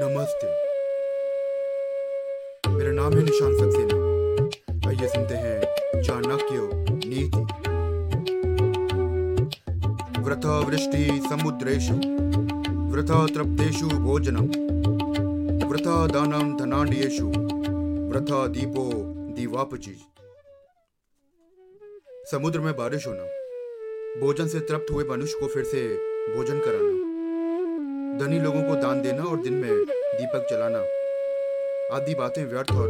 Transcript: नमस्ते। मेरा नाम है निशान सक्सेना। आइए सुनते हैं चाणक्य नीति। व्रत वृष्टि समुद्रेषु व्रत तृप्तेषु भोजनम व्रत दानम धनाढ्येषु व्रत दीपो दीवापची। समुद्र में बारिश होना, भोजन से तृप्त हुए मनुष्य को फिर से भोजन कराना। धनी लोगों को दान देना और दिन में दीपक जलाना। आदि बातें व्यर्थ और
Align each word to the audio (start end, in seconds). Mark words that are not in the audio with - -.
नमस्ते। 0.00 0.48
मेरा 2.70 2.90
नाम 2.92 3.14
है 3.14 3.22
निशान 3.22 3.54
सक्सेना। 3.54 4.88
आइए 4.88 5.08
सुनते 5.08 5.34
हैं 5.34 6.02
चाणक्य 6.02 6.58
नीति। 7.04 7.40
व्रत 10.20 10.46
वृष्टि 10.66 11.02
समुद्रेषु 11.28 11.94
व्रत 12.92 13.10
तृप्तेषु 13.34 13.88
भोजनम 13.98 14.46
व्रत 15.68 15.88
दानम 16.12 16.56
धनाढ्येषु 16.58 17.26
व्रत 17.26 18.30
दीपो 18.50 18.84
दीवापची। 19.34 19.96
समुद्र 22.30 22.60
में 22.60 22.76
बारिश 22.76 23.06
होना, 23.06 23.26
भोजन 24.20 24.46
से 24.46 24.60
तृप्त 24.60 24.92
हुए 24.92 25.04
मनुष्य 25.04 25.40
को 25.40 25.46
फिर 25.46 25.64
से 25.64 25.86
भोजन 26.36 26.58
कराना। 26.58 26.97
धनी 28.18 28.38
लोगों 28.40 28.62
को 28.62 28.74
दान 28.74 29.00
देना 29.02 29.22
और 29.22 29.42
दिन 29.42 29.52
में 29.54 29.84
दीपक 30.14 30.46
जलाना। 30.50 30.78
आदि 31.96 32.14
बातें 32.14 32.44
व्यर्थ 32.44 32.72
और 32.72 32.88